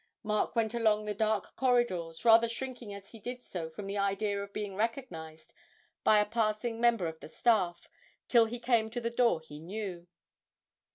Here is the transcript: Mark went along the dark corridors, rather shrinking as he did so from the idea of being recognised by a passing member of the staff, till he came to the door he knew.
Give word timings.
Mark 0.23 0.55
went 0.55 0.73
along 0.73 1.05
the 1.05 1.13
dark 1.13 1.55
corridors, 1.55 2.25
rather 2.25 2.49
shrinking 2.49 2.91
as 2.91 3.09
he 3.09 3.19
did 3.19 3.43
so 3.43 3.69
from 3.69 3.85
the 3.85 3.99
idea 3.99 4.41
of 4.41 4.51
being 4.51 4.75
recognised 4.75 5.53
by 6.03 6.17
a 6.17 6.25
passing 6.25 6.81
member 6.81 7.05
of 7.05 7.19
the 7.19 7.29
staff, 7.29 7.87
till 8.27 8.45
he 8.45 8.59
came 8.59 8.89
to 8.89 8.99
the 8.99 9.11
door 9.11 9.39
he 9.41 9.59
knew. 9.59 10.07